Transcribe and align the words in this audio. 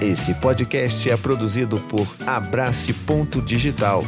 Esse 0.00 0.32
podcast 0.32 1.10
é 1.10 1.16
produzido 1.16 1.76
por 1.88 2.06
Abrace 2.24 2.94
Ponto 2.94 3.42
Digital. 3.42 4.02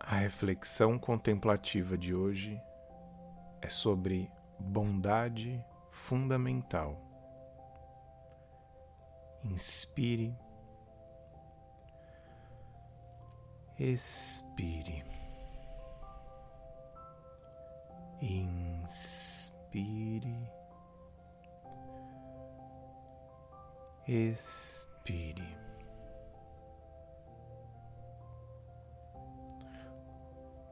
A 0.00 0.16
reflexão 0.16 0.98
contemplativa 0.98 1.96
de 1.96 2.12
hoje 2.12 2.60
é 3.60 3.68
sobre 3.68 4.28
bondade 4.58 5.64
fundamental. 5.92 7.00
Inspire, 9.44 10.34
expire. 13.78 15.21
Inspire, 18.24 19.82
expire. 24.06 25.58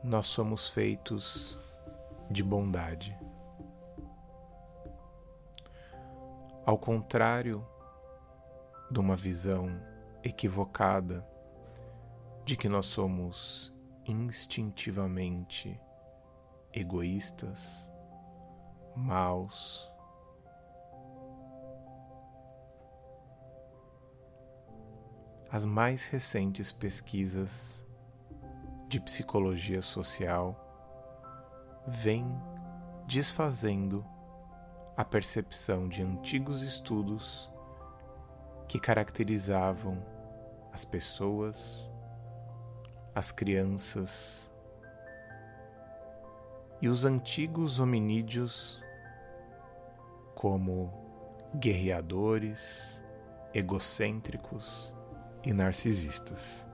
Nós 0.05 0.29
somos 0.29 0.69
feitos 0.69 1.59
de 2.31 2.45
bondade. 2.45 3.19
Ao 6.65 6.79
contrário 6.79 7.67
de 8.93 9.01
uma 9.01 9.17
visão 9.17 9.67
equivocada 10.23 11.27
de 12.45 12.57
que 12.57 12.69
nós 12.69 12.87
somos 12.87 13.75
instintivamente 14.07 15.81
egoístas, 16.73 17.89
maus. 18.95 19.91
As 25.51 25.67
mais 25.67 26.05
recentes 26.05 26.71
pesquisas 26.71 27.85
de 28.89 29.01
psicologia 29.01 29.83
social 29.83 30.57
vêm 31.87 32.27
desfazendo 33.07 34.05
a 34.97 35.05
percepção 35.05 35.89
de 35.89 36.03
antigos 36.03 36.63
estudos 36.63 37.51
que 38.69 38.79
caracterizavam 38.79 40.05
as 40.73 40.85
pessoas, 40.85 41.91
as 43.15 43.33
crianças 43.33 44.50
e 46.83 46.89
os 46.89 47.05
antigos 47.05 47.79
hominídeos 47.79 48.83
como 50.35 50.91
guerreadores, 51.55 52.99
egocêntricos 53.53 54.95
e 55.45 55.53
narcisistas. 55.53 56.67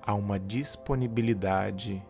Há 0.00 0.14
uma 0.14 0.38
disponibilidade 0.38 2.02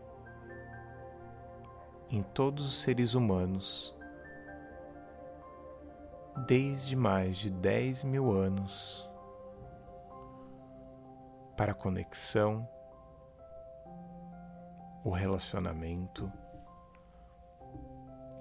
em 2.10 2.22
todos 2.22 2.66
os 2.66 2.80
seres 2.82 3.14
humanos 3.14 3.94
desde 6.46 6.94
mais 6.94 7.38
de 7.38 7.50
10 7.50 8.04
mil 8.04 8.30
anos 8.30 9.08
para 11.56 11.74
conexão 11.74 12.68
o 15.04 15.10
relacionamento 15.10 16.30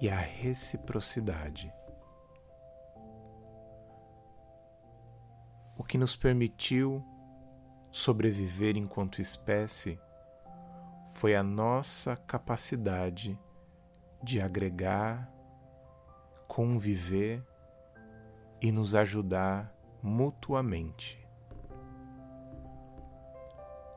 e 0.00 0.08
a 0.08 0.16
reciprocidade. 0.16 1.72
O 5.76 5.84
que 5.84 5.96
nos 5.96 6.16
permitiu 6.16 7.04
sobreviver 7.90 8.76
enquanto 8.76 9.20
espécie 9.20 9.98
foi 11.12 11.34
a 11.34 11.42
nossa 11.42 12.16
capacidade 12.16 13.38
de 14.22 14.40
agregar, 14.40 15.32
conviver 16.46 17.44
e 18.60 18.72
nos 18.72 18.94
ajudar 18.94 19.72
mutuamente. 20.02 21.24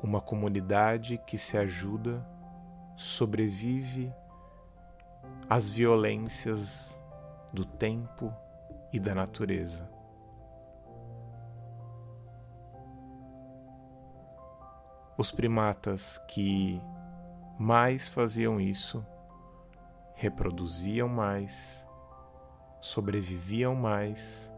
Uma 0.02 0.22
comunidade 0.22 1.18
que 1.26 1.38
se 1.38 1.58
ajuda 1.58 2.26
sobrevive 2.96 4.14
às 5.50 5.70
violências 5.70 6.98
do 7.52 7.66
tempo 7.66 8.34
e 8.94 9.00
da 9.00 9.14
natureza. 9.14 9.90
Os 15.18 15.30
primatas 15.30 16.18
que 16.28 16.82
mais 17.60 18.10
faziam 18.10 18.60
isso 18.60 19.06
reproduziam 20.16 21.08
mais, 21.08 21.86
sobreviviam 22.80 23.76
mais 23.76 24.52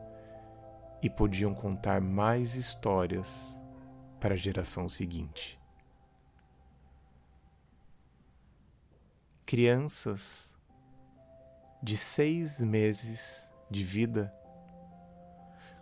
e 1.02 1.10
podiam 1.10 1.54
contar 1.54 2.00
mais 2.00 2.56
histórias 2.56 3.56
para 4.20 4.36
a 4.36 4.38
geração 4.38 4.88
seguinte. 4.88 5.63
Crianças 9.46 10.56
de 11.82 11.98
seis 11.98 12.62
meses 12.62 13.50
de 13.70 13.84
vida 13.84 14.34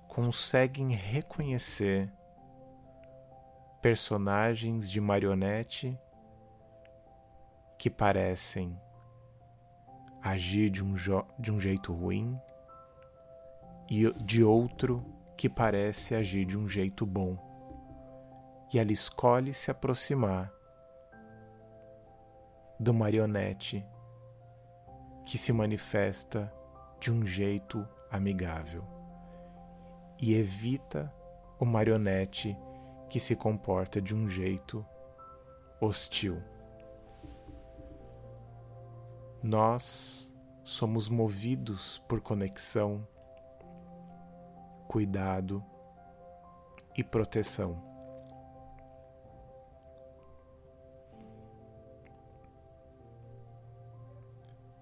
conseguem 0.08 0.92
reconhecer 0.92 2.12
personagens 3.82 4.90
de 4.90 5.00
marionete 5.00 5.98
que 7.78 7.90
parecem 7.90 8.80
agir 10.22 10.70
de 10.70 10.84
um, 10.84 10.94
de 11.40 11.52
um 11.52 11.60
jeito 11.60 11.94
ruim 11.94 12.36
e 13.90 14.12
de 14.24 14.44
outro 14.44 15.06
que 15.38 15.50
parece 15.50 16.14
agir 16.14 16.46
de 16.46 16.58
um 16.58 16.68
jeito 16.68 17.06
bom. 17.06 17.38
E 18.74 18.80
ela 18.80 18.92
escolhe 18.92 19.54
se 19.54 19.72
aproximar 19.72 20.52
do 22.82 22.96
marionete 22.96 23.86
que 25.24 25.38
se 25.38 25.54
manifesta 25.54 26.52
de 27.00 27.14
um 27.14 27.24
jeito 27.24 27.88
amigável 28.10 28.84
e 30.20 30.34
evita 30.34 31.14
o 31.60 31.66
marionete 31.66 32.58
que 33.08 33.20
se 33.20 33.36
comporta 33.36 34.02
de 34.02 34.16
um 34.16 34.28
jeito 34.28 34.84
hostil. 35.80 36.42
Nós 39.44 40.28
somos 40.64 41.08
movidos 41.08 42.04
por 42.08 42.20
conexão, 42.20 43.08
cuidado 44.88 45.64
e 46.98 47.04
proteção. 47.04 47.91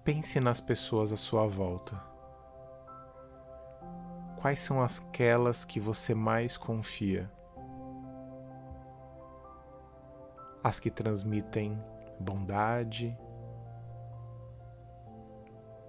Pense 0.02 0.40
nas 0.40 0.60
pessoas 0.60 1.12
à 1.12 1.16
sua 1.16 1.46
volta. 1.46 2.00
Quais 4.40 4.58
são 4.60 4.82
aquelas 4.82 5.64
que 5.64 5.78
você 5.78 6.14
mais 6.14 6.56
confia? 6.56 7.30
As 10.64 10.80
que 10.80 10.90
transmitem 10.90 11.78
bondade, 12.18 13.16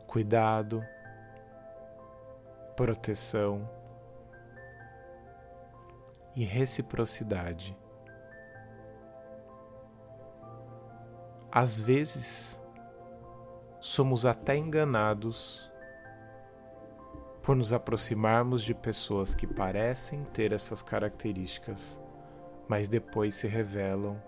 cuidado, 0.06 0.86
proteção 2.75 3.69
e 6.36 6.44
reciprocidade. 6.44 7.78
Às 11.50 11.80
vezes, 11.80 12.61
somos 13.81 14.28
até 14.28 14.56
enganados 14.56 15.69
por 17.42 17.56
nos 17.56 17.74
aproximarmos 17.74 18.62
de 18.62 18.75
pessoas 18.75 19.33
que 19.33 19.48
parecem 19.48 20.24
ter 20.25 20.51
essas 20.51 20.83
características, 20.83 22.00
mas 22.69 22.88
depois 22.88 23.33
se 23.33 23.48
revelam 23.48 24.22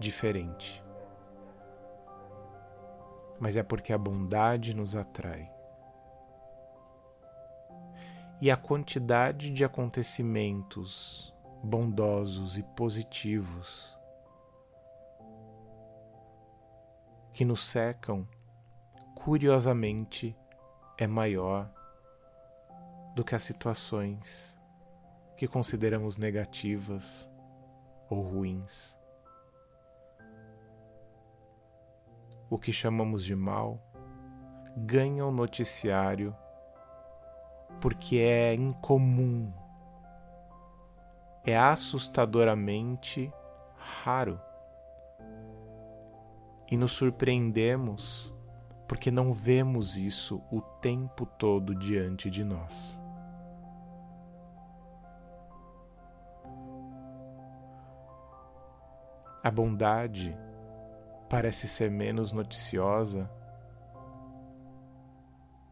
diferente. 0.00 0.82
Mas 3.38 3.56
é 3.56 3.62
porque 3.62 3.92
a 3.92 3.98
bondade 3.98 4.74
nos 4.74 4.96
atrai. 4.96 5.48
E 8.40 8.50
a 8.50 8.56
quantidade 8.56 9.50
de 9.50 9.64
acontecimentos 9.64 11.32
bondosos 11.62 12.58
e 12.58 12.64
positivos 12.64 13.96
que 17.32 17.44
nos 17.44 17.64
cercam, 17.64 18.26
curiosamente, 19.18 20.36
é 20.96 21.04
maior 21.04 21.68
do 23.16 23.24
que 23.24 23.34
as 23.34 23.42
situações 23.42 24.56
que 25.36 25.48
consideramos 25.48 26.16
negativas 26.16 27.28
ou 28.08 28.22
ruins. 28.22 28.96
O 32.48 32.56
que 32.56 32.72
chamamos 32.72 33.24
de 33.24 33.34
mal 33.34 33.82
ganha 34.76 35.26
o 35.26 35.32
noticiário 35.32 36.34
porque 37.80 38.18
é 38.18 38.54
incomum, 38.54 39.52
é 41.44 41.58
assustadoramente 41.58 43.32
raro. 43.74 44.40
E 46.70 46.76
nos 46.76 46.92
surpreendemos 46.92 48.32
porque 48.88 49.10
não 49.10 49.34
vemos 49.34 49.98
isso 49.98 50.42
o 50.50 50.62
tempo 50.62 51.26
todo 51.26 51.74
diante 51.74 52.30
de 52.30 52.42
nós. 52.42 52.98
A 59.44 59.50
bondade 59.50 60.34
parece 61.28 61.68
ser 61.68 61.90
menos 61.90 62.32
noticiosa 62.32 63.30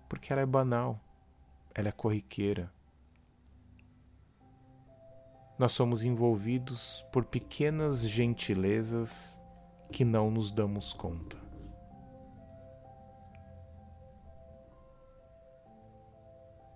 porque 0.08 0.32
ela 0.32 0.42
é 0.42 0.46
banal, 0.46 1.00
ela 1.74 1.88
é 1.88 1.92
corriqueira. 1.92 2.70
Nós 5.58 5.72
somos 5.72 6.04
envolvidos 6.04 7.04
por 7.10 7.24
pequenas 7.24 8.06
gentilezas 8.06 9.40
que 9.90 10.04
não 10.04 10.30
nos 10.30 10.52
damos 10.52 10.92
conta. 10.92 11.45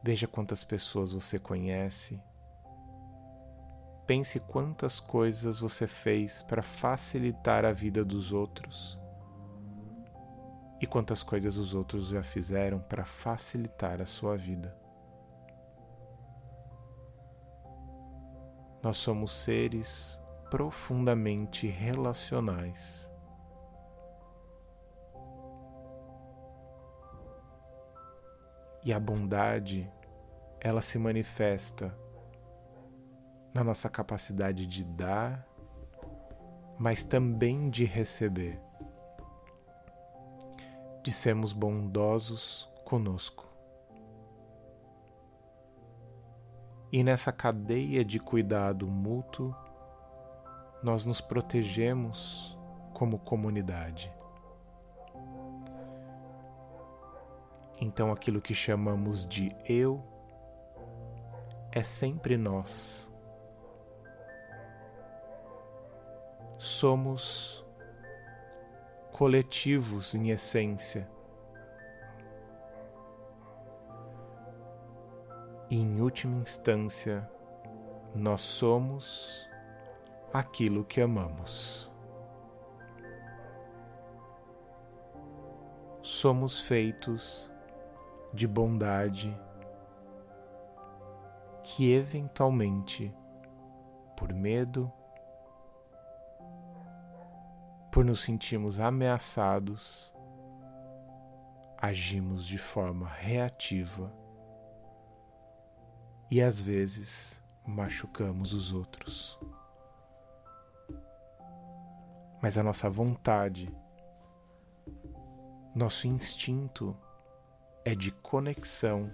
Veja 0.02 0.26
quantas 0.26 0.64
pessoas 0.64 1.12
você 1.12 1.38
conhece. 1.38 2.22
Pense 4.06 4.40
quantas 4.40 4.98
coisas 4.98 5.60
você 5.60 5.86
fez 5.86 6.42
para 6.42 6.62
facilitar 6.62 7.64
a 7.64 7.72
vida 7.72 8.04
dos 8.04 8.32
outros 8.32 8.98
e 10.80 10.86
quantas 10.86 11.22
coisas 11.22 11.58
os 11.58 11.74
outros 11.74 12.08
já 12.08 12.22
fizeram 12.22 12.80
para 12.80 13.04
facilitar 13.04 14.00
a 14.00 14.06
sua 14.06 14.36
vida. 14.36 14.74
Nós 18.82 18.96
somos 18.96 19.30
seres 19.30 20.18
profundamente 20.48 21.66
relacionais. 21.66 23.09
E 28.84 28.92
a 28.92 29.00
bondade, 29.00 29.90
ela 30.60 30.80
se 30.80 30.98
manifesta 30.98 31.94
na 33.52 33.62
nossa 33.62 33.88
capacidade 33.88 34.66
de 34.66 34.84
dar, 34.84 35.46
mas 36.78 37.04
também 37.04 37.68
de 37.68 37.84
receber 37.84 38.60
de 41.02 41.12
sermos 41.12 41.52
bondosos 41.52 42.68
conosco. 42.84 43.48
E 46.92 47.02
nessa 47.04 47.32
cadeia 47.32 48.04
de 48.04 48.18
cuidado 48.18 48.86
mútuo, 48.86 49.54
nós 50.82 51.04
nos 51.04 51.20
protegemos 51.20 52.58
como 52.92 53.18
comunidade. 53.18 54.12
Então, 57.80 58.12
aquilo 58.12 58.42
que 58.42 58.54
chamamos 58.54 59.26
de 59.26 59.56
eu 59.64 60.04
é 61.72 61.82
sempre 61.82 62.36
nós. 62.36 63.08
Somos 66.58 67.64
coletivos 69.12 70.14
em 70.14 70.30
essência. 70.30 71.08
E 75.70 75.76
em 75.76 76.02
última 76.02 76.36
instância, 76.36 77.30
nós 78.14 78.42
somos 78.42 79.48
aquilo 80.34 80.84
que 80.84 81.00
amamos. 81.00 81.90
Somos 86.02 86.60
feitos 86.60 87.50
de 88.32 88.46
bondade 88.46 89.36
que 91.62 91.92
eventualmente, 91.92 93.14
por 94.16 94.32
medo, 94.32 94.92
por 97.92 98.04
nos 98.04 98.22
sentirmos 98.22 98.78
ameaçados, 98.78 100.12
agimos 101.76 102.46
de 102.46 102.58
forma 102.58 103.08
reativa 103.08 104.12
e 106.30 106.40
às 106.40 106.60
vezes 106.60 107.40
machucamos 107.66 108.52
os 108.52 108.72
outros. 108.72 109.38
Mas 112.42 112.56
a 112.56 112.62
nossa 112.62 112.88
vontade, 112.88 113.74
nosso 115.74 116.06
instinto 116.06 116.96
é 117.84 117.94
de 117.94 118.10
conexão, 118.10 119.10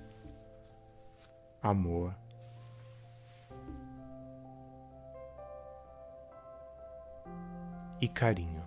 amor 1.63 2.15
e 8.01 8.09
carinho. 8.09 8.65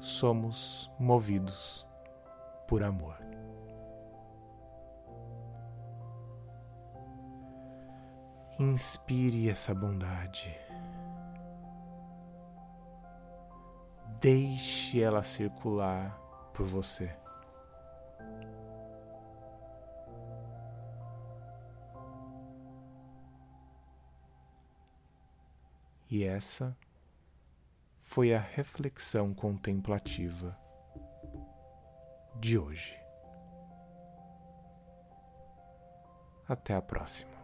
Somos 0.00 0.90
movidos 0.98 1.86
por 2.66 2.82
amor. 2.82 3.18
Inspire 8.58 9.48
essa 9.48 9.74
bondade. 9.74 10.54
Deixe 14.20 15.02
ela 15.02 15.22
circular 15.22 16.29
por 16.60 16.66
você. 16.66 17.10
E 26.10 26.22
essa 26.22 26.76
foi 27.98 28.34
a 28.34 28.38
reflexão 28.38 29.32
contemplativa 29.32 30.54
de 32.38 32.58
hoje. 32.58 32.94
Até 36.46 36.74
a 36.74 36.82
próxima. 36.82 37.39